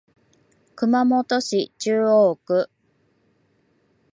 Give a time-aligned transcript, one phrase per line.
[0.73, 2.71] 熊本市中央区